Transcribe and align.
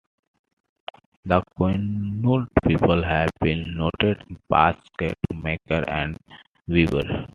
The 1.25 1.43
Quinault 1.59 2.47
people 2.65 3.03
have 3.03 3.29
been 3.39 3.75
noted 3.77 4.17
basket 4.49 5.13
makers 5.31 5.85
and 5.87 6.17
weavers. 6.67 7.27